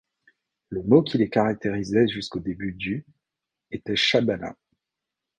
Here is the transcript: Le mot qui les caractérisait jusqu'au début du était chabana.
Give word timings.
Le 0.69 0.81
mot 0.81 1.03
qui 1.03 1.19
les 1.19 1.29
caractérisait 1.29 2.07
jusqu'au 2.07 2.39
début 2.39 2.71
du 2.71 3.05
était 3.69 3.95
chabana. 3.95 4.55